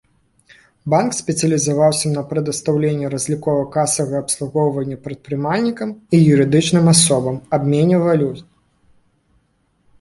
Банк 0.93 1.11
спецыялізаваўся 1.21 2.07
на 2.13 2.23
прадастаўленні 2.31 3.11
разлікова-касавага 3.15 4.17
абслугоўвання 4.23 4.97
прадпрымальнікам 5.05 5.89
і 6.17 6.23
юрыдычным 6.33 6.85
асобам, 6.97 7.35
абмене 7.59 7.97
валют. 8.09 8.39